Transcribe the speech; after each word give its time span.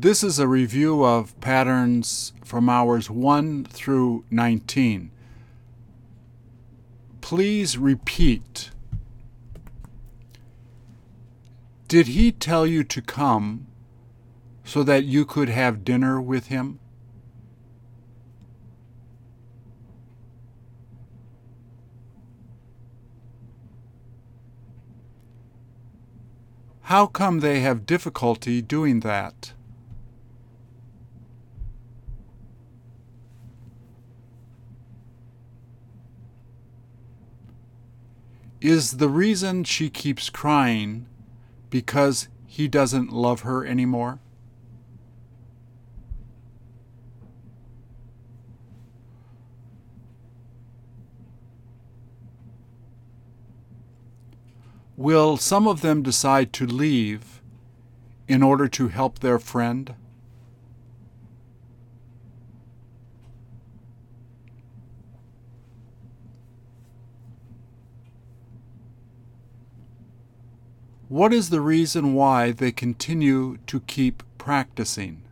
This 0.00 0.22
is 0.22 0.38
a 0.38 0.46
review 0.46 1.04
of 1.04 1.34
patterns 1.40 2.32
from 2.44 2.68
hours 2.68 3.10
1 3.10 3.64
through 3.64 4.24
19. 4.30 5.10
Please 7.20 7.76
repeat. 7.76 8.70
Did 11.88 12.06
he 12.06 12.30
tell 12.30 12.64
you 12.64 12.84
to 12.84 13.02
come 13.02 13.66
so 14.62 14.84
that 14.84 15.02
you 15.02 15.24
could 15.24 15.48
have 15.48 15.84
dinner 15.84 16.20
with 16.20 16.46
him? 16.46 16.78
How 26.82 27.06
come 27.06 27.40
they 27.40 27.58
have 27.58 27.84
difficulty 27.84 28.62
doing 28.62 29.00
that? 29.00 29.54
Is 38.60 38.96
the 38.96 39.08
reason 39.08 39.62
she 39.62 39.88
keeps 39.88 40.30
crying 40.30 41.06
because 41.70 42.28
he 42.44 42.66
doesn't 42.66 43.12
love 43.12 43.42
her 43.42 43.64
anymore? 43.64 44.18
Will 54.96 55.36
some 55.36 55.68
of 55.68 55.80
them 55.80 56.02
decide 56.02 56.52
to 56.54 56.66
leave 56.66 57.40
in 58.26 58.42
order 58.42 58.66
to 58.66 58.88
help 58.88 59.20
their 59.20 59.38
friend? 59.38 59.94
What 71.08 71.32
is 71.32 71.48
the 71.48 71.62
reason 71.62 72.12
why 72.12 72.52
they 72.52 72.70
continue 72.70 73.56
to 73.66 73.80
keep 73.80 74.22
practicing? 74.36 75.22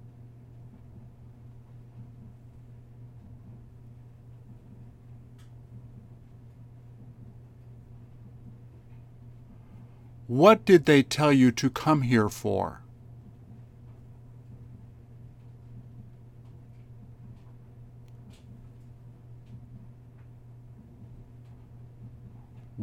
What 10.27 10.64
did 10.64 10.86
they 10.86 11.02
tell 11.02 11.30
you 11.30 11.52
to 11.52 11.69
come 11.69 12.02
here 12.02 12.30
for? 12.30 12.80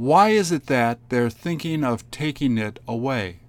Why 0.03 0.31
is 0.31 0.51
it 0.51 0.65
that 0.65 0.99
they're 1.07 1.29
thinking 1.29 1.81
of 1.85 2.11
taking 2.11 2.57
it 2.57 2.77
away? 2.85 3.39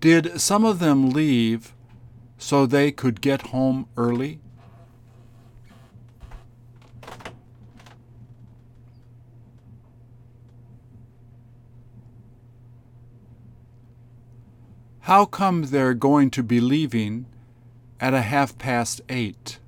Did 0.00 0.40
some 0.40 0.64
of 0.64 0.80
them 0.80 1.10
leave 1.10 1.72
so 2.36 2.66
they 2.66 2.90
could 2.90 3.20
get 3.20 3.42
home 3.42 3.86
early? 3.96 4.40
How 15.06 15.24
come 15.24 15.62
they're 15.64 15.94
going 15.94 16.30
to 16.30 16.44
be 16.44 16.60
leaving 16.60 17.26
at 17.98 18.14
a 18.14 18.22
half 18.22 18.56
past 18.56 19.00
eight? 19.08 19.58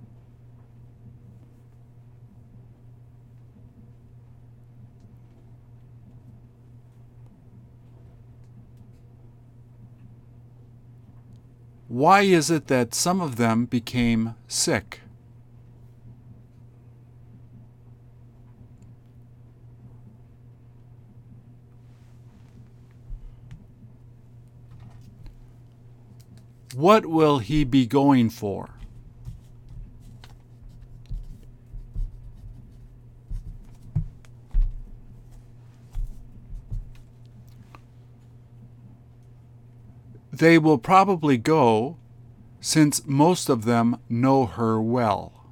Why 11.88 12.22
is 12.22 12.48
it 12.48 12.68
that 12.68 12.94
some 12.94 13.20
of 13.20 13.34
them 13.34 13.64
became 13.64 14.36
sick? 14.46 15.00
What 26.74 27.06
will 27.06 27.38
he 27.38 27.62
be 27.64 27.86
going 27.86 28.30
for? 28.30 28.70
They 40.32 40.58
will 40.58 40.78
probably 40.78 41.38
go, 41.38 41.96
since 42.60 43.06
most 43.06 43.48
of 43.48 43.64
them 43.64 44.00
know 44.08 44.46
her 44.46 44.82
well. 44.82 45.43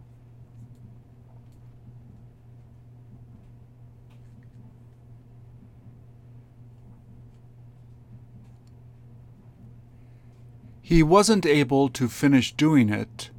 He 10.83 11.03
wasn't 11.03 11.47
able 11.47 11.89
to 11.91 12.09
finish 12.09 12.53
doing 12.53 12.91
it, 12.91 13.31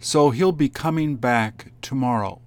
so 0.00 0.30
he'll 0.30 0.52
be 0.52 0.68
coming 0.68 1.14
back 1.16 1.72
tomorrow. 1.80 2.42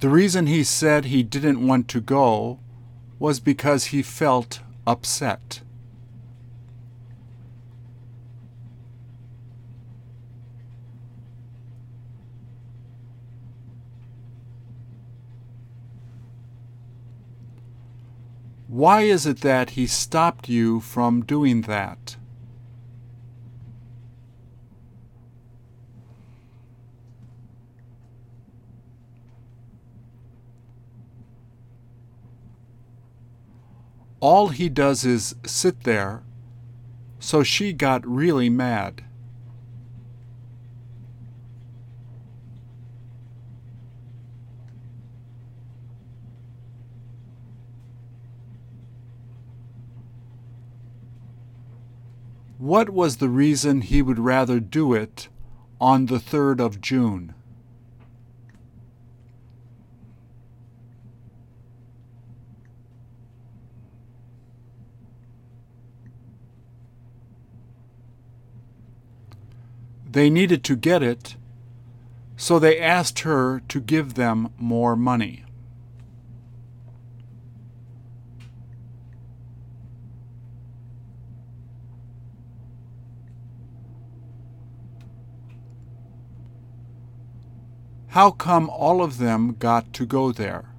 The 0.00 0.08
reason 0.10 0.46
he 0.46 0.62
said 0.62 1.06
he 1.06 1.22
didn't 1.22 1.66
want 1.66 1.88
to 1.88 2.00
go 2.00 2.58
was 3.18 3.40
because 3.40 3.86
he 3.86 4.02
felt 4.02 4.60
upset. 4.86 5.62
Why 18.76 19.04
is 19.04 19.24
it 19.24 19.40
that 19.40 19.70
he 19.70 19.86
stopped 19.86 20.50
you 20.50 20.80
from 20.80 21.24
doing 21.24 21.62
that? 21.62 22.18
All 34.20 34.48
he 34.48 34.68
does 34.68 35.06
is 35.06 35.36
sit 35.46 35.84
there, 35.84 36.22
so 37.18 37.42
she 37.42 37.72
got 37.72 38.06
really 38.06 38.50
mad. 38.50 39.05
What 52.66 52.90
was 52.90 53.18
the 53.18 53.28
reason 53.28 53.80
he 53.80 54.02
would 54.02 54.18
rather 54.18 54.58
do 54.58 54.92
it 54.92 55.28
on 55.80 56.06
the 56.06 56.18
3rd 56.18 56.58
of 56.58 56.80
June? 56.80 57.32
They 70.10 70.28
needed 70.28 70.64
to 70.64 70.74
get 70.74 71.04
it, 71.04 71.36
so 72.36 72.58
they 72.58 72.80
asked 72.80 73.20
her 73.20 73.62
to 73.68 73.80
give 73.80 74.14
them 74.14 74.52
more 74.58 74.96
money. 74.96 75.45
How 88.16 88.30
come 88.30 88.70
all 88.70 89.02
of 89.02 89.18
them 89.18 89.56
got 89.58 89.92
to 89.92 90.06
go 90.06 90.32
there? 90.32 90.70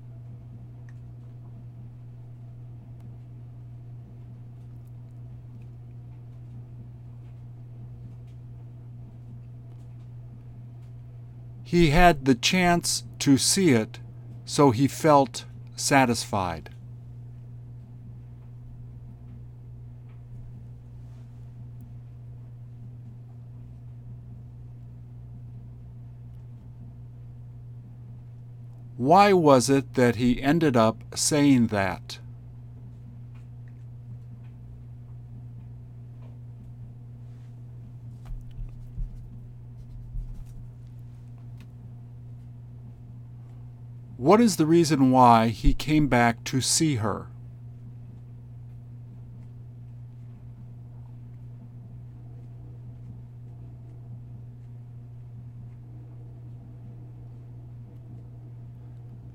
He 11.62 11.92
had 11.92 12.25
the 12.25 12.34
chance 12.34 13.04
to 13.19 13.38
see 13.38 13.69
it, 13.69 14.00
so 14.44 14.72
he 14.72 14.88
felt 14.88 15.45
satisfied. 15.75 16.72
Why 28.98 29.32
was 29.32 29.70
it 29.70 29.94
that 29.94 30.16
he 30.16 30.42
ended 30.42 30.76
up 30.76 31.04
saying 31.16 31.68
that? 31.68 32.18
What 44.18 44.42
is 44.42 44.56
the 44.56 44.66
reason 44.66 45.12
why 45.12 45.50
he 45.50 45.76
came 45.76 46.08
back 46.08 46.44
to 46.46 46.60
see 46.60 46.96
her? 46.96 47.28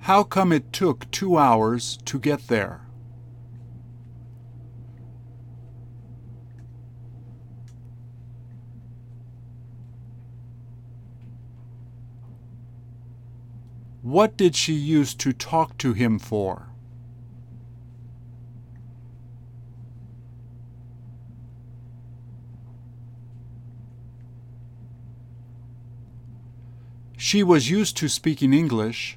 How 0.03 0.25
come 0.25 0.51
it 0.51 0.73
took 0.73 1.09
two 1.13 1.39
hours 1.39 1.97
to 2.07 2.19
get 2.19 2.49
there? 2.49 2.81
What 14.03 14.37
did 14.37 14.57
she 14.57 14.73
use 14.73 15.15
to 15.15 15.33
talk 15.33 15.79
to 15.79 15.93
him 15.93 16.19
for? 16.19 16.67
She 27.17 27.45
was 27.45 27.71
used 27.71 27.97
to 27.99 28.09
speaking 28.09 28.53
English, 28.53 29.17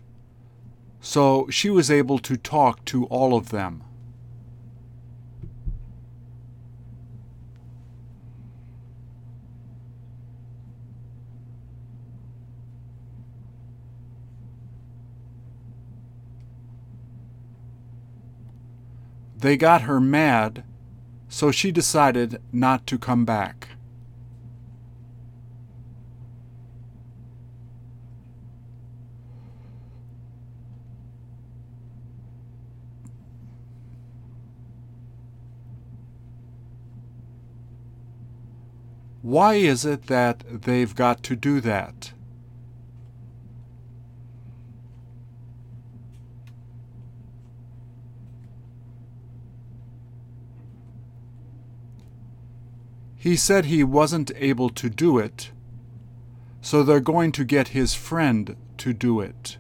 so 1.06 1.48
she 1.52 1.70
was 1.70 1.92
able 1.92 2.18
to 2.18 2.36
talk 2.36 2.84
to 2.84 3.06
all 3.06 3.38
of 3.38 3.50
them. 3.50 3.84
They 19.38 19.58
got 19.58 19.84
her 19.84 20.02
mad, 20.02 20.64
so 21.30 21.52
she 21.52 21.72
decided 21.72 22.42
not 22.52 22.88
to 22.88 22.98
come 22.98 23.26
back. 23.26 23.75
Why 39.26 39.56
is 39.56 39.86
it 39.86 40.06
that 40.06 40.44
they've 40.48 40.94
got 40.94 41.24
to 41.24 41.36
do 41.36 41.60
that? 41.62 42.14
He 53.16 53.36
said 53.36 53.66
he 53.66 53.84
wasn't 53.84 54.30
able 54.36 54.70
to 54.70 54.92
do 54.92 55.18
it, 55.18 55.50
so 56.62 56.84
they're 56.84 57.00
going 57.00 57.32
to 57.32 57.44
get 57.44 57.70
his 57.70 57.96
friend 57.96 58.56
to 58.78 58.94
do 58.94 59.22
it. 59.22 59.58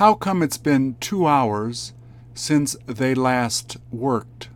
How 0.00 0.14
come 0.14 0.42
it's 0.42 0.56
been 0.56 0.96
two 0.98 1.26
hours 1.26 1.92
since 2.32 2.74
they 2.86 3.14
last 3.14 3.76
worked? 3.90 4.48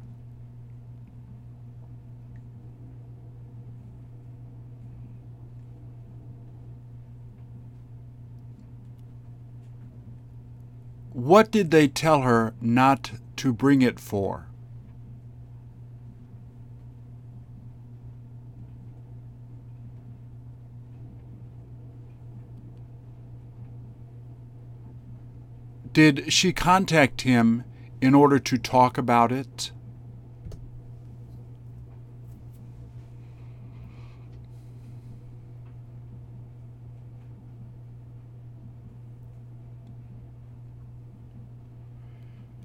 What 11.13 11.51
did 11.51 11.71
they 11.71 11.89
tell 11.89 12.23
her 12.23 12.55
not 12.63 13.11
to 13.37 13.53
bring 13.53 13.83
it 13.83 14.01
for? 14.01 14.47
Did 25.95 26.33
she 26.33 26.53
contact 26.53 27.21
him 27.21 27.63
in 28.01 28.17
order 28.17 28.41
to 28.41 28.59
talk 28.59 28.99
about 28.99 29.31
it? 29.31 29.71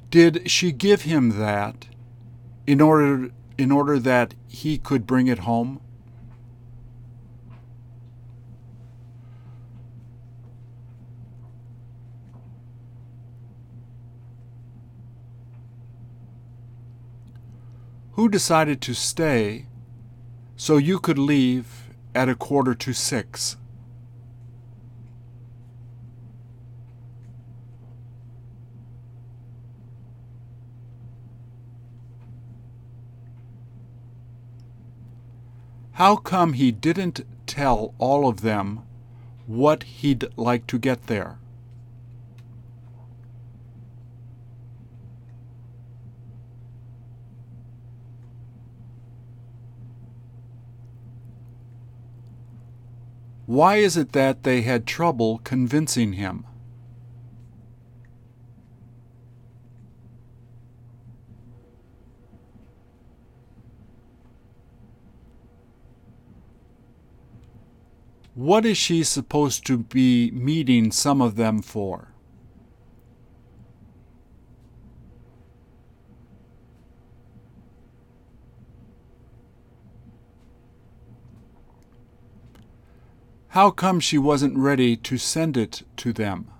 Did 0.09 0.49
she 0.49 0.71
give 0.71 1.03
him 1.03 1.37
that 1.37 1.85
in 2.65 2.81
order 2.81 3.29
in 3.59 3.71
order 3.71 3.99
that 3.99 4.33
he 4.47 4.79
could 4.79 5.05
bring 5.05 5.27
it 5.27 5.39
home? 5.39 5.81
Who 18.29 18.33
decided 18.33 18.79
to 18.81 18.93
stay 18.93 19.65
so 20.55 20.77
you 20.77 20.99
could 20.99 21.17
leave 21.17 21.89
at 22.13 22.29
a 22.29 22.35
quarter 22.35 22.75
to 22.75 22.93
six? 22.93 23.57
How 35.93 36.15
come 36.15 36.53
he 36.53 36.71
didn't 36.71 37.21
tell 37.47 37.95
all 37.97 38.29
of 38.29 38.41
them 38.41 38.81
what 39.47 39.81
he'd 39.81 40.27
like 40.37 40.67
to 40.67 40.77
get 40.77 41.07
there? 41.07 41.39
Why 53.49 53.77
is 53.77 53.97
it 53.97 54.11
that 54.11 54.43
they 54.43 54.61
had 54.61 54.85
trouble 54.85 55.39
convincing 55.39 56.13
him? 56.13 56.45
What 68.35 68.67
is 68.67 68.77
she 68.77 69.03
supposed 69.03 69.65
to 69.65 69.79
be 69.79 70.29
meeting 70.29 70.91
some 70.91 71.19
of 71.19 71.35
them 71.35 71.63
for? 71.63 72.08
How 83.53 83.71
come 83.71 83.99
she 83.99 84.19
wasn't 84.19 84.57
ready 84.57 84.95
to 84.95 85.17
send 85.17 85.57
it 85.57 85.81
to 85.97 86.13
them? 86.13 86.51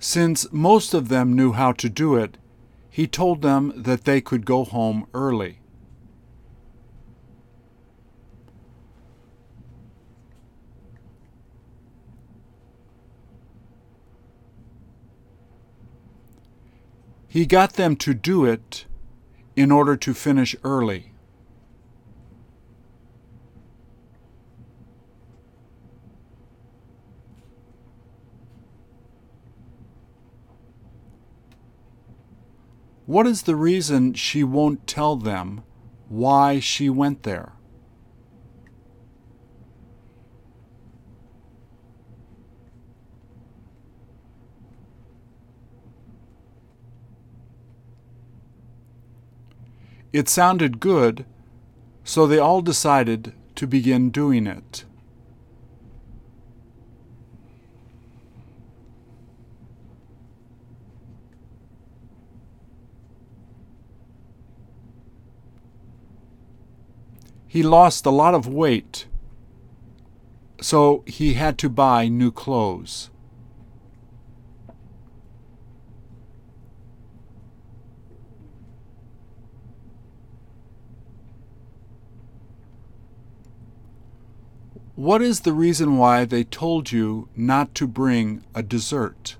Since 0.00 0.52
most 0.52 0.92
of 0.92 1.08
them 1.08 1.36
knew 1.36 1.52
how 1.52 1.70
to 1.72 1.88
do 1.88 2.16
it, 2.16 2.36
he 2.90 3.06
told 3.06 3.42
them 3.42 3.72
that 3.76 4.04
they 4.04 4.20
could 4.20 4.44
go 4.44 4.64
home 4.64 5.06
early. 5.14 5.61
He 17.32 17.46
got 17.46 17.72
them 17.72 17.96
to 17.96 18.12
do 18.12 18.44
it 18.44 18.84
in 19.56 19.70
order 19.70 19.96
to 19.96 20.12
finish 20.12 20.54
early. 20.64 21.14
What 33.06 33.26
is 33.26 33.44
the 33.44 33.56
reason 33.56 34.12
she 34.12 34.44
won't 34.44 34.86
tell 34.86 35.16
them 35.16 35.62
why 36.10 36.60
she 36.60 36.90
went 36.90 37.22
there? 37.22 37.54
It 50.12 50.28
sounded 50.28 50.78
good, 50.78 51.24
so 52.04 52.26
they 52.26 52.38
all 52.38 52.60
decided 52.60 53.32
to 53.54 53.66
begin 53.66 54.10
doing 54.10 54.46
it. 54.46 54.84
He 67.48 67.62
lost 67.62 68.06
a 68.06 68.10
lot 68.10 68.34
of 68.34 68.46
weight, 68.46 69.06
so 70.60 71.04
he 71.06 71.34
had 71.34 71.58
to 71.58 71.68
buy 71.68 72.08
new 72.08 72.32
clothes. 72.32 73.10
What 84.94 85.22
is 85.22 85.40
the 85.40 85.54
reason 85.54 85.96
why 85.96 86.26
they 86.26 86.44
told 86.44 86.92
you 86.92 87.28
not 87.34 87.74
to 87.76 87.86
bring 87.86 88.44
a 88.54 88.62
dessert? 88.62 89.36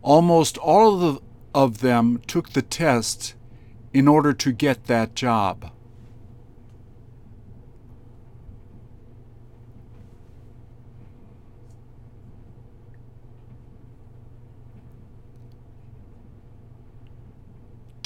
Almost 0.00 0.56
all 0.58 0.94
of, 0.94 1.00
the, 1.00 1.20
of 1.52 1.78
them 1.80 2.22
took 2.28 2.50
the 2.50 2.62
test 2.62 3.34
in 3.92 4.06
order 4.06 4.32
to 4.32 4.52
get 4.52 4.84
that 4.84 5.16
job. 5.16 5.72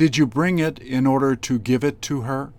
Did 0.00 0.16
you 0.16 0.26
bring 0.26 0.58
it 0.58 0.78
in 0.78 1.06
order 1.06 1.36
to 1.36 1.58
give 1.58 1.84
it 1.84 2.00
to 2.08 2.22
her? 2.22 2.54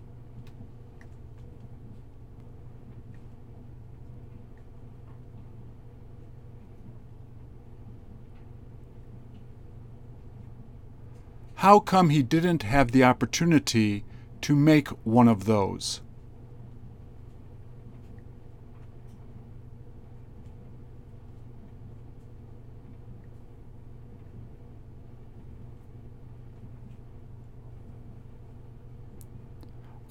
How 11.54 11.80
come 11.80 12.10
he 12.10 12.22
didn't 12.22 12.62
have 12.62 12.92
the 12.92 13.02
opportunity 13.02 14.04
to 14.42 14.54
make 14.54 14.86
one 15.02 15.26
of 15.26 15.46
those? 15.46 16.00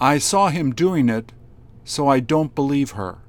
I 0.04 0.18
saw 0.18 0.50
him 0.50 0.74
doing 0.74 1.10
it, 1.10 1.32
so 1.84 2.08
I 2.08 2.22
don't 2.22 2.56
believe 2.56 2.92
her. 2.92 3.20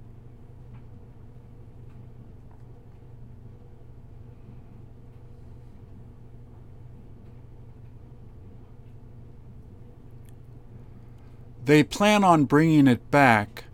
They 11.63 11.83
plan 11.83 12.25
on 12.25 12.47
bringing 12.47 12.87
it 12.87 13.11
back 13.11 13.65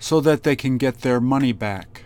so 0.00 0.20
that 0.20 0.42
they 0.42 0.56
can 0.56 0.78
get 0.78 1.02
their 1.02 1.20
money 1.20 1.52
back. 1.52 2.05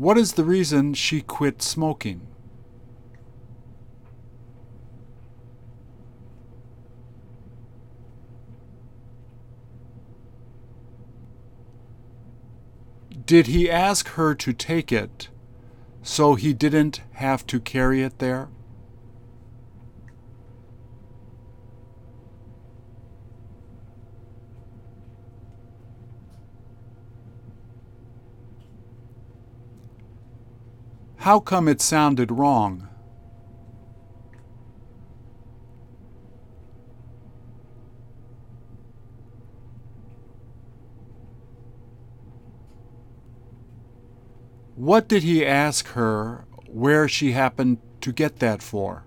What 0.00 0.16
is 0.16 0.32
the 0.32 0.44
reason 0.44 0.94
she 0.94 1.20
quit 1.20 1.60
smoking? 1.60 2.26
Did 13.26 13.48
he 13.48 13.70
ask 13.70 14.08
her 14.12 14.34
to 14.36 14.54
take 14.54 14.90
it 14.90 15.28
so 16.02 16.34
he 16.34 16.54
didn't 16.54 17.02
have 17.16 17.46
to 17.48 17.60
carry 17.60 18.02
it 18.02 18.20
there? 18.20 18.48
How 31.20 31.38
come 31.38 31.68
it 31.68 31.82
sounded 31.82 32.30
wrong? 32.32 32.88
What 44.76 45.08
did 45.08 45.22
he 45.22 45.44
ask 45.44 45.88
her 45.88 46.46
where 46.66 47.06
she 47.06 47.32
happened 47.32 47.80
to 48.00 48.12
get 48.12 48.38
that 48.38 48.62
for? 48.62 49.04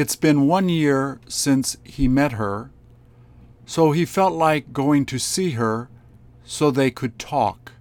It's 0.00 0.14
been 0.14 0.46
one 0.46 0.68
year 0.68 1.18
since 1.26 1.76
he 1.82 2.06
met 2.06 2.34
her, 2.34 2.70
so 3.66 3.90
he 3.90 4.04
felt 4.04 4.32
like 4.32 4.72
going 4.72 5.04
to 5.06 5.18
see 5.18 5.50
her 5.62 5.88
so 6.44 6.70
they 6.70 6.92
could 6.92 7.18
talk. 7.18 7.72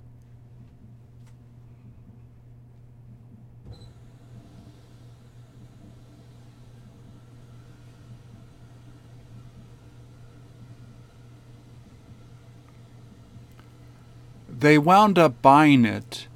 They 14.49 14.79
wound 14.79 15.19
up 15.19 15.39
buying 15.43 15.85
it 15.85 16.27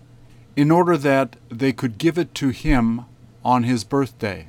in 0.55 0.69
order 0.69 0.95
that 0.95 1.37
they 1.49 1.73
could 1.73 1.97
give 1.97 2.19
it 2.19 2.35
to 2.35 2.49
him 2.49 3.05
on 3.43 3.63
his 3.63 3.83
birthday. 3.83 4.45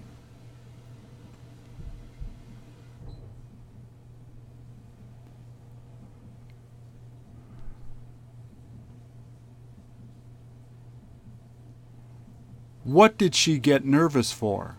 What 12.92 13.16
did 13.16 13.34
she 13.34 13.58
get 13.58 13.86
nervous 13.86 14.32
for? 14.32 14.76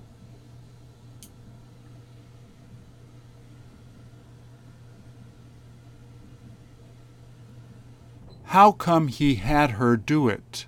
How 8.44 8.72
come 8.72 9.08
he 9.08 9.36
had 9.36 9.72
her 9.72 9.98
do 9.98 10.28
it? 10.28 10.68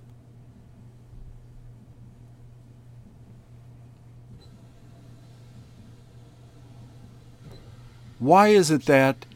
Why 8.17 8.47
is 8.47 8.71
it 8.71 8.87
that 8.87 9.27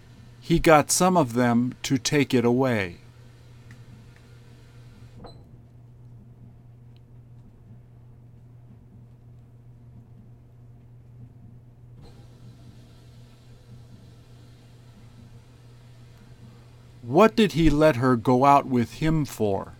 he 0.42 0.58
got 0.58 0.90
some 0.90 1.16
of 1.16 1.34
them 1.34 1.76
to 1.84 2.00
take 2.00 2.34
it 2.34 2.44
away? 2.44 2.99
What 17.10 17.36
did 17.36 17.54
he 17.54 17.72
let 17.72 17.96
her 17.96 18.16
go 18.16 18.46
out 18.46 18.68
with 18.68 19.00
him 19.02 19.26
for? 19.26 19.74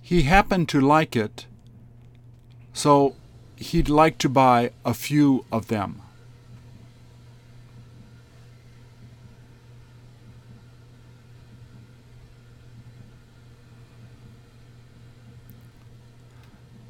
He 0.00 0.22
happened 0.22 0.68
to 0.68 0.80
like 0.80 1.16
it, 1.16 1.46
so 2.72 3.16
he'd 3.56 3.88
like 3.88 4.16
to 4.18 4.28
buy 4.28 4.70
a 4.84 4.94
few 4.94 5.44
of 5.50 5.66
them. 5.66 6.03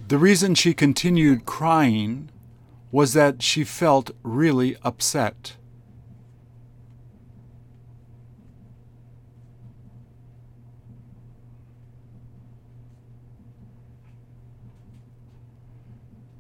The 0.07 0.19
reason 0.19 0.55
she 0.55 0.75
continued 0.75 1.47
crying 1.47 2.31
was 2.93 3.15
that 3.15 3.43
she 3.43 3.65
felt 3.65 4.11
really 4.23 4.77
upset. 4.83 5.57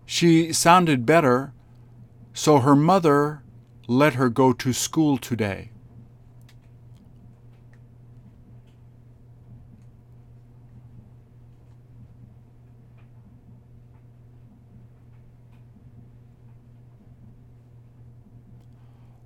She 0.04 0.52
sounded 0.52 1.06
better, 1.06 1.52
so 2.34 2.58
her 2.58 2.76
mother 2.76 3.42
let 3.88 4.14
her 4.14 4.28
go 4.28 4.52
to 4.52 4.72
school 4.72 5.16
today. 5.16 5.70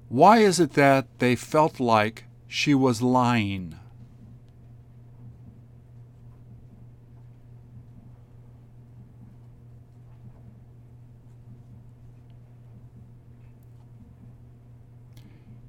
Why 0.09 0.39
is 0.39 0.59
it 0.59 0.73
that 0.73 1.07
they 1.19 1.37
felt 1.37 1.79
like 1.79 2.25
she 2.47 2.75
was 2.75 3.03
lying? 3.03 3.75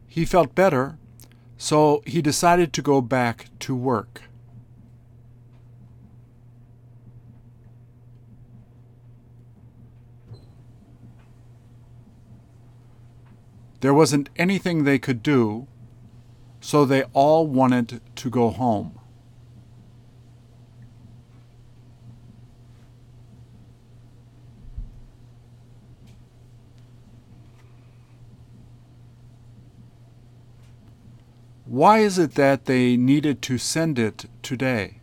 He 0.07 0.25
felt 0.25 0.55
better, 0.55 0.97
so 1.57 2.01
he 2.05 2.21
decided 2.21 2.71
to 2.73 2.81
go 2.81 3.01
back 3.01 3.47
to 3.59 3.75
work. 3.75 4.28
There 13.81 13.93
wasn't 13.93 14.29
anything 14.35 14.83
they 14.83 14.99
could 14.99 15.23
do, 15.23 15.67
so 16.59 16.83
they 16.83 17.03
all 17.13 17.47
wanted 17.47 18.01
to 18.17 18.29
go 18.29 18.49
home. 18.49 18.99
Why 31.65 31.99
is 31.99 32.17
it 32.17 32.33
that 32.33 32.65
they 32.65 32.97
needed 32.97 33.41
to 33.43 33.57
send 33.57 33.99
it 33.99 34.25
today? 34.41 34.98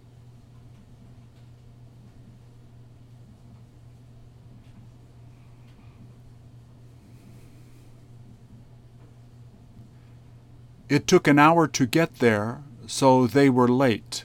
It 10.88 11.06
took 11.08 11.26
an 11.26 11.38
hour 11.38 11.66
to 11.66 11.86
get 11.86 12.16
there, 12.16 12.62
so 12.86 13.26
they 13.26 13.50
were 13.50 13.66
late. 13.66 14.24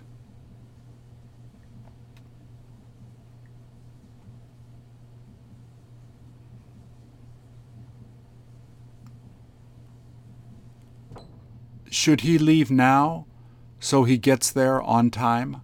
Should 11.90 12.22
he 12.22 12.38
leave 12.38 12.72
now 12.72 13.26
so 13.80 14.04
he 14.04 14.18
gets 14.18 14.52
there 14.52 14.82
on 14.82 15.10
time? 15.10 15.62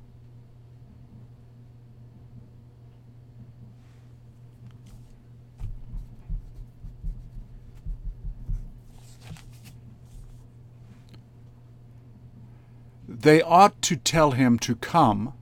They 13.27 13.41
ought 13.41 13.81
to 13.81 13.97
tell 13.97 14.31
him 14.31 14.57
to 14.59 14.73
come 14.73 15.33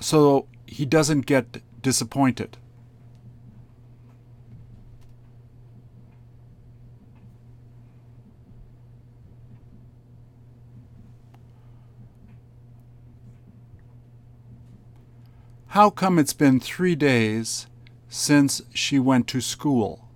so 0.00 0.48
he 0.66 0.84
doesn't 0.84 1.24
get 1.24 1.62
disappointed. 1.80 2.58
How 15.68 15.88
come 15.88 16.18
it's 16.18 16.32
been 16.32 16.58
three 16.58 16.96
days 16.96 17.68
since 18.08 18.62
she 18.74 18.98
went 18.98 19.28
to 19.28 19.40
school? 19.40 20.08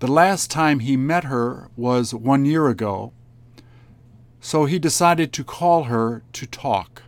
The 0.00 0.08
last 0.08 0.50
time 0.50 0.78
he 0.78 0.96
met 0.96 1.24
her 1.24 1.68
was 1.76 2.14
one 2.14 2.46
year 2.46 2.68
ago, 2.68 3.12
so 4.40 4.64
he 4.64 4.78
decided 4.78 5.30
to 5.34 5.44
call 5.44 5.84
her 5.84 6.22
to 6.32 6.46
talk. 6.46 7.02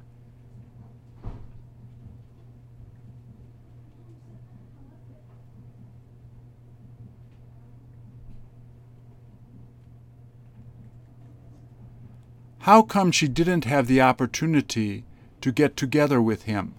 How 12.59 12.83
come 12.83 13.11
she 13.11 13.27
didn't 13.27 13.65
have 13.65 13.87
the 13.87 14.03
opportunity 14.03 15.05
to 15.41 15.51
get 15.51 15.79
together 15.79 16.21
with 16.21 16.43
him? 16.43 16.75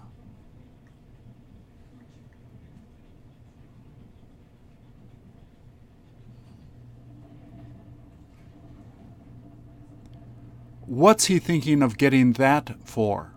What's 10.94 11.26
he 11.26 11.40
thinking 11.40 11.82
of 11.82 11.98
getting 11.98 12.34
that 12.34 12.76
for? 12.86 13.34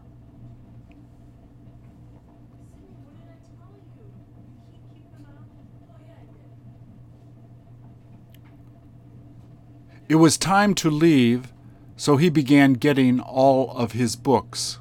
It 10.06 10.16
was 10.16 10.36
time 10.36 10.74
to 10.74 10.90
leave 10.90 11.54
so 11.96 12.18
he 12.18 12.28
began 12.28 12.74
getting 12.74 13.20
all 13.20 13.70
of 13.70 13.92
his 13.92 14.16
books. 14.16 14.78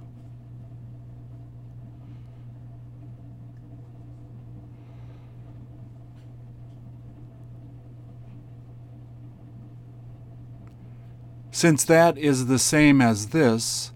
Since 11.56 11.86
that 11.86 12.18
is 12.18 12.48
the 12.48 12.60
same 12.60 13.00
as 13.00 13.28
this, 13.28 13.94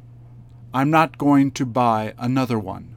I'm 0.74 0.90
not 0.90 1.18
going 1.18 1.52
to 1.52 1.66
buy 1.66 2.14
another 2.18 2.58
one. 2.58 2.96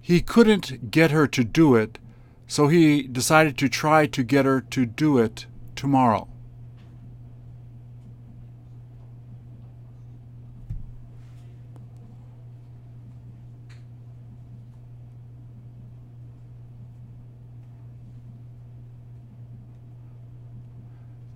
He 0.00 0.22
couldn't 0.22 0.90
get 0.90 1.10
her 1.10 1.26
to 1.26 1.44
do 1.44 1.74
it, 1.74 1.98
so 2.46 2.68
he 2.68 3.02
decided 3.02 3.58
to 3.58 3.68
try 3.68 4.06
to 4.06 4.22
get 4.22 4.46
her 4.46 4.62
to 4.62 4.86
do 4.86 5.18
it 5.18 5.44
tomorrow. 5.76 6.31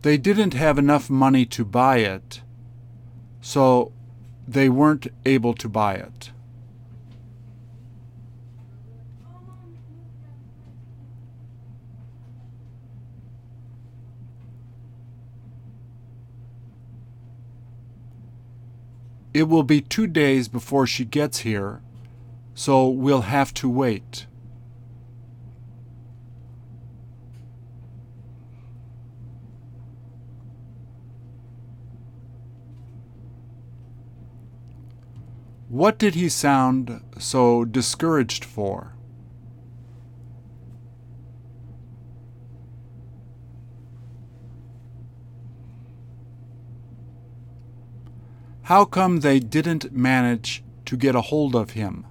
They 0.07 0.19
didn't 0.19 0.55
have 0.55 0.79
enough 0.79 1.11
money 1.11 1.45
to 1.47 1.65
buy 1.65 1.97
it, 1.97 2.41
so 3.41 3.91
they 4.47 4.69
weren't 4.69 5.09
able 5.25 5.53
to 5.55 5.69
buy 5.69 5.95
it. 5.95 6.31
It 19.35 19.49
will 19.49 19.65
be 19.65 19.81
two 19.81 20.07
days 20.07 20.47
before 20.47 20.87
she 20.87 21.05
gets 21.05 21.41
here, 21.41 21.81
so 22.55 22.89
we'll 22.89 23.23
have 23.23 23.53
to 23.55 23.69
wait. 23.69 24.29
What 35.77 35.99
did 35.99 36.15
he 36.15 36.31
sound 36.31 37.03
so 37.19 37.67
discouraged 37.67 38.47
for? 38.47 38.95
How 48.63 48.87
come 48.87 49.21
they 49.21 49.39
didn't 49.39 49.93
manage 49.93 50.65
to 50.87 50.97
get 50.97 51.15
a 51.15 51.21
hold 51.21 51.55
of 51.55 51.73
him? 51.73 52.07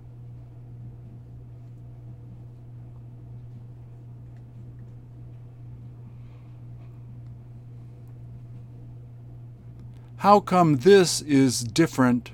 How 10.18 10.40
come 10.40 10.76
this 10.76 11.22
is 11.22 11.64
different 11.64 12.30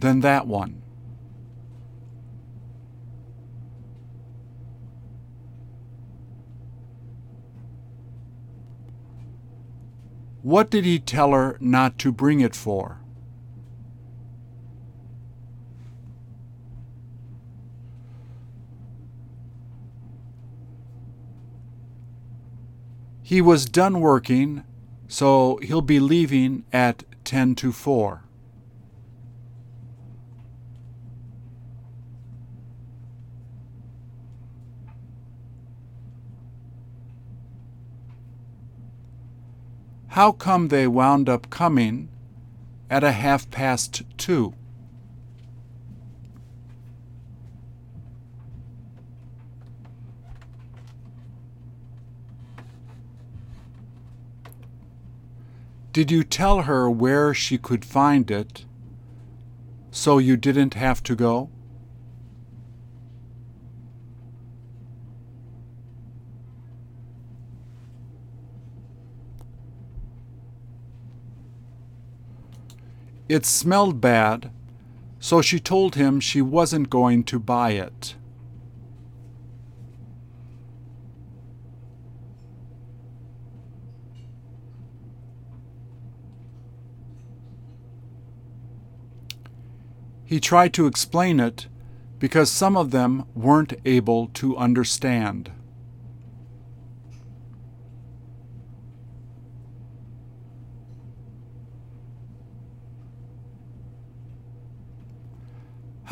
than 0.00 0.20
that 0.20 0.46
one? 0.46 0.82
What 10.42 10.70
did 10.70 10.84
he 10.84 10.98
tell 10.98 11.32
her 11.32 11.56
not 11.58 11.98
to 12.00 12.12
bring 12.12 12.40
it 12.40 12.54
for? 12.54 13.00
He 23.22 23.40
was 23.40 23.64
done 23.64 24.00
working, 24.00 24.64
so 25.08 25.58
he'll 25.62 25.80
be 25.80 25.98
leaving 25.98 26.64
at 26.74 27.04
10 27.24 27.54
to 27.54 27.72
4. 27.72 28.23
How 40.14 40.30
come 40.30 40.68
they 40.68 40.86
wound 40.86 41.28
up 41.28 41.50
coming 41.50 42.08
at 42.88 43.02
a 43.02 43.10
half 43.10 43.50
past 43.50 44.04
two? 44.16 44.54
Did 55.92 56.12
you 56.12 56.22
tell 56.22 56.62
her 56.62 56.88
where 56.88 57.34
she 57.34 57.58
could 57.58 57.84
find 57.84 58.30
it 58.30 58.64
so 59.90 60.18
you 60.18 60.36
didn't 60.36 60.74
have 60.74 61.02
to 61.02 61.16
go? 61.16 61.50
It 73.28 73.46
smelled 73.46 74.00
bad, 74.00 74.50
so 75.18 75.40
she 75.40 75.58
told 75.58 75.94
him 75.94 76.20
she 76.20 76.42
wasn't 76.42 76.90
going 76.90 77.24
to 77.24 77.38
buy 77.38 77.70
it. 77.70 78.16
He 90.26 90.40
tried 90.40 90.72
to 90.74 90.86
explain 90.86 91.38
it 91.38 91.68
because 92.18 92.50
some 92.50 92.76
of 92.76 92.90
them 92.90 93.24
weren't 93.34 93.74
able 93.84 94.28
to 94.34 94.56
understand. 94.56 95.50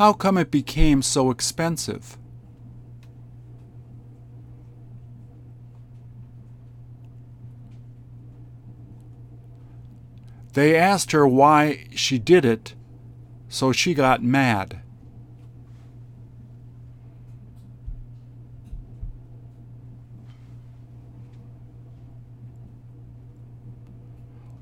How 0.03 0.11
come 0.11 0.37
it 0.37 0.51
became 0.51 1.01
so 1.01 1.31
expensive? 1.31 2.17
They 10.51 10.75
asked 10.75 11.13
her 11.13 11.25
why 11.25 11.85
she 11.95 12.19
did 12.19 12.43
it, 12.43 12.75
so 13.47 13.71
she 13.71 13.93
got 13.93 14.21
mad. 14.21 14.81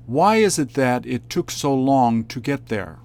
Why 0.06 0.36
is 0.36 0.60
it 0.60 0.74
that 0.74 1.04
it 1.04 1.28
took 1.28 1.50
so 1.50 1.74
long 1.74 2.26
to 2.26 2.38
get 2.38 2.68
there? 2.68 3.01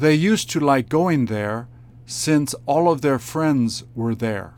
They 0.00 0.14
used 0.14 0.48
to 0.52 0.60
like 0.60 0.88
going 0.88 1.26
there 1.26 1.68
since 2.06 2.54
all 2.64 2.90
of 2.90 3.02
their 3.02 3.18
friends 3.18 3.84
were 3.94 4.14
there. 4.14 4.54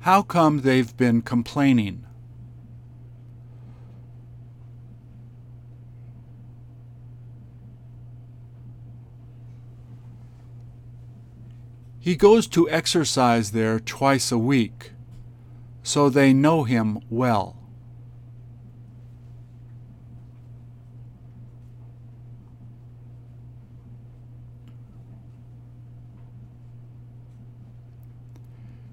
How 0.00 0.22
come 0.22 0.62
they've 0.62 0.96
been 0.96 1.22
complaining? 1.22 2.04
He 12.00 12.16
goes 12.16 12.48
to 12.48 12.68
exercise 12.68 13.52
there 13.52 13.78
twice 13.78 14.32
a 14.32 14.36
week 14.36 14.93
so 15.84 16.08
they 16.08 16.32
know 16.32 16.64
him 16.64 16.98
well. 17.10 17.56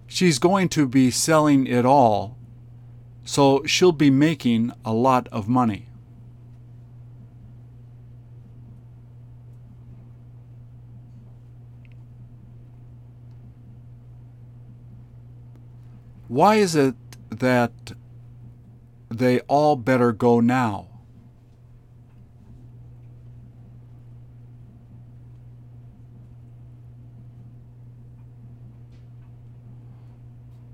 She's 0.06 0.38
going 0.38 0.68
to 0.70 0.86
be 0.86 1.10
selling 1.10 1.66
it 1.66 1.86
all, 1.86 2.38
so 3.24 3.64
she'll 3.66 3.94
be 3.94 4.12
making 4.12 4.74
a 4.84 4.94
lot 4.94 5.30
of 5.30 5.48
money. 5.48 5.88
Why 16.32 16.56
is 16.56 16.78
it 16.78 16.96
that 17.30 17.92
they 19.10 19.42
all 19.50 19.76
better 19.76 20.14
go 20.14 20.40
now? 20.40 20.88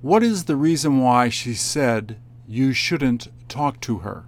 What 0.01 0.21
is 0.21 0.43
the 0.43 0.55
reason 0.55 0.99
why 0.99 1.29
she 1.29 1.55
said 1.55 2.19
you 2.47 2.71
shouldn't 2.71 3.29
talk 3.49 3.81
to 3.81 3.97
her? 4.05 4.25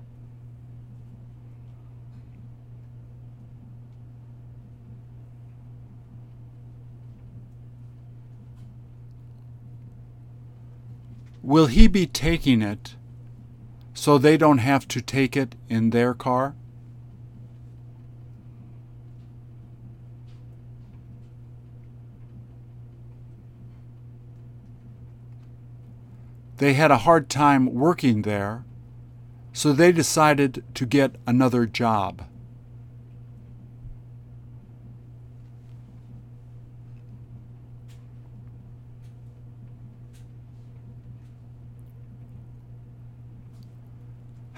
Will 11.49 11.65
he 11.65 11.87
be 11.87 12.05
taking 12.05 12.61
it 12.61 12.95
so 13.95 14.19
they 14.19 14.37
don't 14.37 14.59
have 14.59 14.87
to 14.89 15.01
take 15.01 15.35
it 15.35 15.55
in 15.67 15.89
their 15.89 16.13
car? 16.13 16.53
They 26.57 26.73
had 26.73 26.91
a 26.91 26.97
hard 26.97 27.31
time 27.31 27.73
working 27.73 28.21
there, 28.21 28.63
so 29.51 29.73
they 29.73 29.91
decided 29.91 30.63
to 30.75 30.85
get 30.85 31.15
another 31.25 31.65
job. 31.65 32.27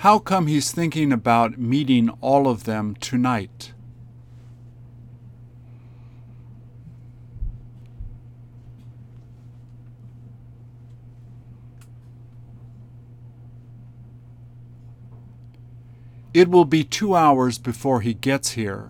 How 0.01 0.17
come 0.17 0.47
he's 0.47 0.71
thinking 0.71 1.13
about 1.13 1.59
meeting 1.59 2.09
all 2.21 2.47
of 2.47 2.63
them 2.63 2.95
tonight? 2.95 3.71
It 16.33 16.49
will 16.49 16.65
be 16.65 16.83
two 16.83 17.15
hours 17.15 17.59
before 17.59 18.01
he 18.01 18.15
gets 18.15 18.53
here, 18.53 18.89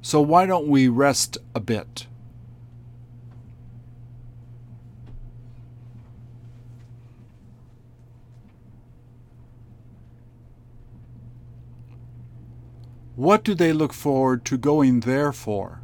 so 0.00 0.22
why 0.22 0.46
don't 0.46 0.68
we 0.68 0.88
rest 0.88 1.36
a 1.54 1.60
bit? 1.60 2.07
What 13.18 13.42
do 13.42 13.52
they 13.52 13.72
look 13.72 13.92
forward 13.92 14.44
to 14.44 14.56
going 14.56 15.00
there 15.00 15.32
for? 15.32 15.80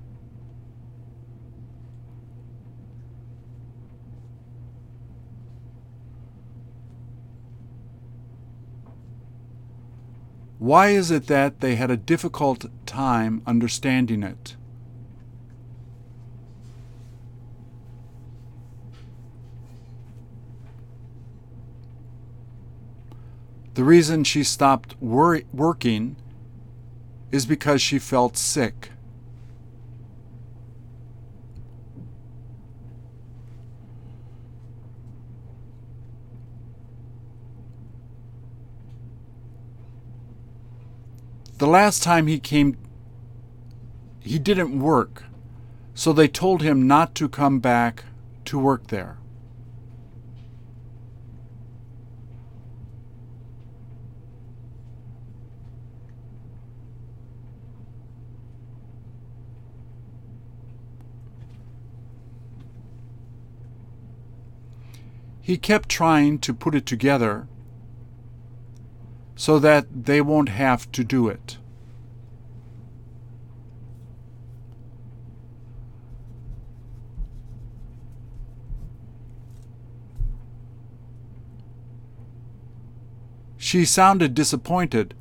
Why 10.61 10.91
is 10.91 11.11
it 11.11 11.27
that 11.27 11.59
they 11.59 11.75
had 11.75 11.91
a 11.91 11.97
difficult 11.97 12.67
time 12.87 13.43
understanding 13.49 14.23
it? 14.23 14.55
The 23.75 23.83
reason 23.83 24.23
she 24.23 24.45
stopped 24.45 24.95
wor- 25.01 25.43
working 25.53 26.15
is 27.35 27.47
because 27.47 27.83
she 27.83 27.99
felt 27.99 28.37
sick. 28.37 28.93
The 41.59 41.67
last 41.67 42.05
time 42.05 42.29
he 42.29 42.39
came, 42.39 42.77
he 44.21 44.39
didn't 44.39 44.79
work, 44.79 45.25
so 45.93 46.13
they 46.13 46.29
told 46.29 46.63
him 46.63 46.87
not 46.87 47.17
to 47.17 47.29
come 47.29 47.59
back 47.59 48.05
to 48.45 48.61
work 48.61 48.87
there. 48.89 49.19
He 65.45 65.59
kept 65.59 65.91
trying 65.91 66.39
to 66.39 66.55
put 66.55 66.75
it 66.75 66.87
together 66.87 67.47
so 69.37 69.59
that 69.59 70.07
they 70.07 70.23
won't 70.23 70.49
have 70.49 70.91
to 70.93 71.05
do 71.05 71.29
it. 71.29 71.59
She 83.59 83.85
sounded 83.85 84.33
disappointed, 84.33 85.13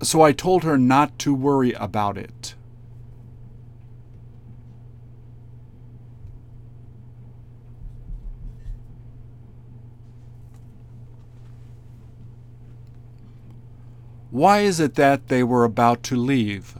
so 0.00 0.22
I 0.22 0.32
told 0.32 0.64
her 0.64 0.78
not 0.78 1.18
to 1.18 1.34
worry 1.34 1.74
about 1.74 2.16
it. 2.16 2.30
Why 14.36 14.58
is 14.58 14.80
it 14.80 14.96
that 14.96 15.28
they 15.28 15.42
were 15.42 15.64
about 15.64 16.02
to 16.02 16.14
leave? 16.14 16.76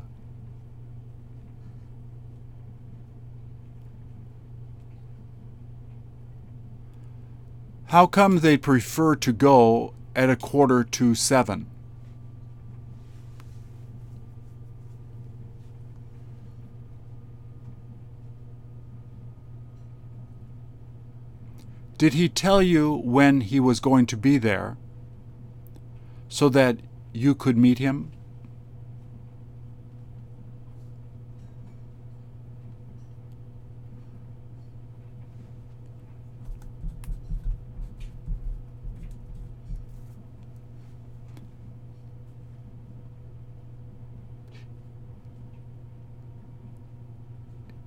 How 7.87 8.07
come 8.07 8.41
they 8.41 8.59
prefer 8.59 9.17
to 9.17 9.33
go 9.33 9.95
at 10.15 10.29
a 10.29 10.37
quarter 10.37 10.85
to 10.85 11.15
seven? 11.15 11.67
Did 21.97 22.13
he 22.13 22.29
tell 22.29 22.61
you 22.61 22.93
when 22.93 23.41
he 23.41 23.59
was 23.59 23.81
going 23.81 24.05
to 24.05 24.17
be 24.19 24.37
there 24.37 24.77
so 26.29 26.51
that 26.51 26.77
you 27.17 27.35
could 27.35 27.57
meet 27.57 27.79
him? 27.79 28.13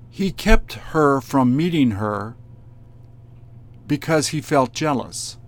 He 0.10 0.32
kept 0.34 0.74
her 0.74 1.22
from 1.22 1.56
meeting 1.56 1.92
her 1.92 2.36
because 3.88 4.30
he 4.30 4.42
felt 4.42 4.74
jealous. 4.74 5.39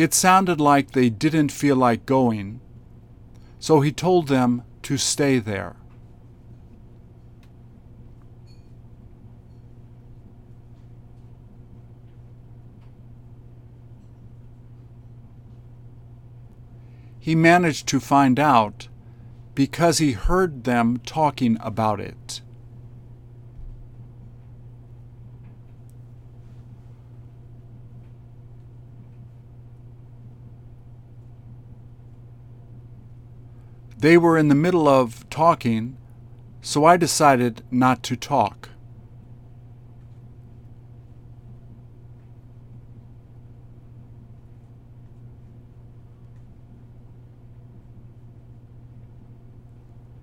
It 0.00 0.14
sounded 0.14 0.62
like 0.62 0.92
they 0.92 1.10
didn't 1.10 1.52
feel 1.52 1.76
like 1.76 2.06
going, 2.06 2.62
so 3.58 3.82
he 3.82 3.92
told 3.92 4.28
them 4.28 4.62
to 4.80 4.96
stay 4.96 5.38
there. 5.38 5.76
He 17.18 17.34
managed 17.34 17.86
to 17.88 18.00
find 18.00 18.40
out 18.40 18.88
because 19.54 19.98
he 19.98 20.12
heard 20.12 20.64
them 20.64 20.96
talking 21.04 21.58
about 21.60 22.00
it. 22.00 22.40
They 34.00 34.16
were 34.16 34.38
in 34.38 34.48
the 34.48 34.54
middle 34.54 34.88
of 34.88 35.28
talking, 35.28 35.98
so 36.62 36.86
I 36.86 36.96
decided 36.96 37.62
not 37.70 38.02
to 38.04 38.16
talk. 38.16 38.70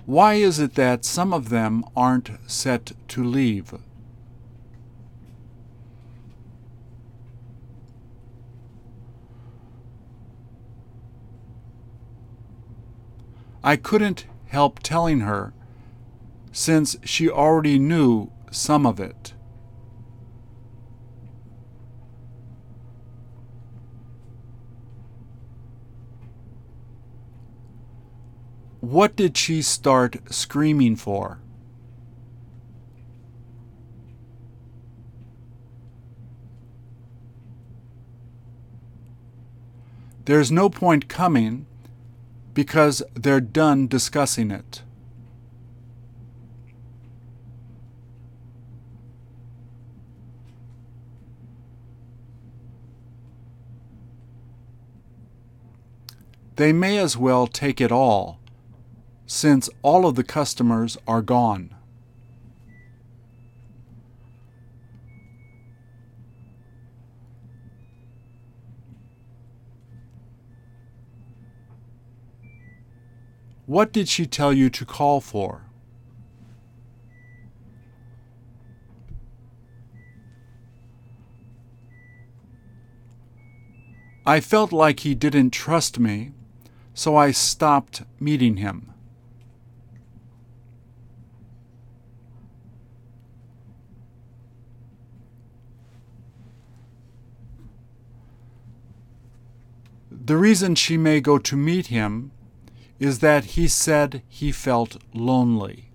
Why 0.07 0.35
is 0.35 0.57
it 0.57 0.73
that 0.73 1.05
some 1.05 1.31
of 1.31 1.49
them 1.49 1.83
aren't 1.95 2.31
set 2.49 2.93
to 3.09 3.23
leave? 3.23 3.75
I 13.67 13.75
couldn't 13.75 14.27
help 14.45 14.79
telling 14.79 15.19
her, 15.19 15.51
since 16.53 16.95
she 17.03 17.29
already 17.29 17.77
knew 17.77 18.31
some 18.49 18.85
of 18.85 18.97
it. 18.97 19.33
What 28.79 29.17
did 29.17 29.35
she 29.35 29.61
start 29.61 30.15
screaming 30.33 30.95
for? 30.95 31.39
There's 40.23 40.53
no 40.53 40.69
point 40.69 41.09
coming 41.09 41.65
because 42.57 43.03
they're 43.13 43.39
done 43.39 43.85
discussing 43.85 44.49
it. 44.49 44.81
They 56.55 56.73
may 56.73 56.97
as 56.97 57.15
well 57.15 57.45
take 57.45 57.79
it 57.79 57.91
all, 57.91 58.39
since 59.27 59.69
all 59.83 60.07
of 60.07 60.15
the 60.15 60.23
customers 60.23 60.97
are 61.07 61.21
gone. 61.21 61.76
What 73.67 73.91
did 73.91 74.07
she 74.07 74.25
tell 74.25 74.53
you 74.53 74.69
to 74.69 74.85
call 74.85 75.19
for? 75.19 75.65
I 84.25 84.39
felt 84.39 84.71
like 84.71 85.01
he 85.01 85.13
didn't 85.13 85.49
trust 85.51 85.99
me, 85.99 86.31
so 86.93 87.17
I 87.17 87.31
stopped 87.31 88.03
meeting 88.21 88.55
him. 88.55 88.93
The 100.09 100.37
reason 100.37 100.75
she 100.75 100.95
may 100.97 101.19
go 101.19 101.37
to 101.37 101.57
meet 101.57 101.87
him 101.87 102.31
is 102.99 103.19
that 103.19 103.45
he 103.45 103.67
said 103.67 104.23
he 104.27 104.51
felt 104.51 104.97
lonely. 105.13 105.91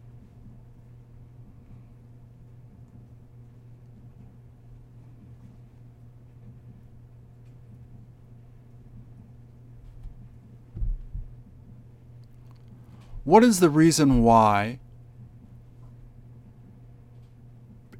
What 13.24 13.44
is 13.44 13.60
the 13.60 13.70
reason 13.70 14.22
why 14.22 14.80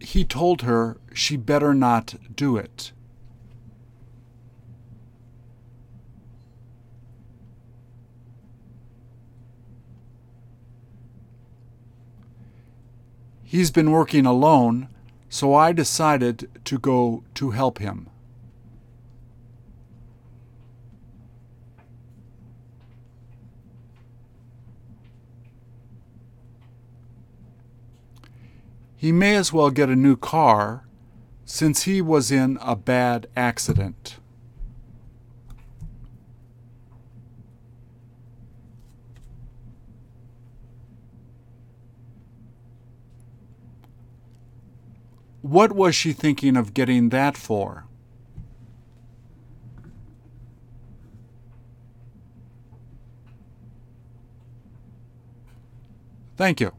he 0.00 0.24
told 0.24 0.62
her 0.62 0.98
she 1.14 1.36
better 1.36 1.72
not 1.72 2.16
do 2.34 2.56
it? 2.56 2.92
He's 13.52 13.70
been 13.70 13.90
working 13.90 14.24
alone, 14.24 14.88
so 15.28 15.54
I 15.54 15.72
decided 15.72 16.48
to 16.64 16.78
go 16.78 17.22
to 17.34 17.50
help 17.50 17.80
him. 17.80 18.08
He 28.96 29.12
may 29.12 29.36
as 29.36 29.52
well 29.52 29.68
get 29.68 29.90
a 29.90 29.96
new 29.96 30.16
car 30.16 30.86
since 31.44 31.82
he 31.82 32.00
was 32.00 32.30
in 32.30 32.56
a 32.62 32.74
bad 32.74 33.26
accident. 33.36 34.16
What 45.42 45.72
was 45.72 45.96
she 45.96 46.12
thinking 46.12 46.56
of 46.56 46.72
getting 46.72 47.08
that 47.08 47.36
for? 47.36 47.84
Thank 56.36 56.60
you. 56.60 56.72